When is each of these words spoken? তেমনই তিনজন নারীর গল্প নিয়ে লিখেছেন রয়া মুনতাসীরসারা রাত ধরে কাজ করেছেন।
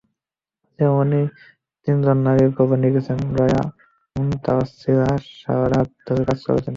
তেমনই 0.79 1.23
তিনজন 1.83 2.17
নারীর 2.25 2.49
গল্প 2.57 2.71
নিয়ে 2.73 2.83
লিখেছেন 2.85 3.17
রয়া 3.37 3.61
মুনতাসীরসারা 4.15 5.65
রাত 5.73 5.89
ধরে 6.07 6.23
কাজ 6.29 6.39
করেছেন। 6.47 6.69